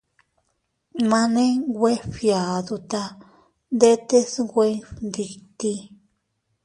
Mane 1.09 1.45
nwe 1.69 1.91
fgiaduta 2.11 3.03
ndetes 3.75 4.31
nwe 4.47 4.67
fgnditi. 4.87 5.73